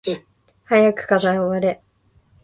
[0.67, 1.79] 早く課題終われ